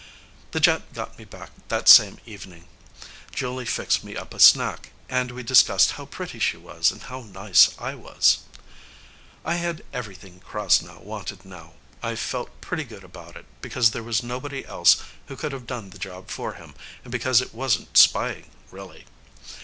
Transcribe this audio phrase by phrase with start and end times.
[0.49, 2.65] The jet got me back that same evening.
[3.35, 7.21] Julie fixed me up a snack, and we discussed how pretty she was and how
[7.21, 8.39] nice I was.
[9.45, 11.73] I had everything Krasnow wanted now.
[12.01, 15.91] I felt pretty good about it, because there was nobody else who could have done
[15.91, 16.73] the job for him,
[17.03, 19.05] and because it wasn't spying, really.